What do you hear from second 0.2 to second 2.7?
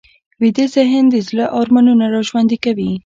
ویده ذهن د زړه ارمانونه راژوندي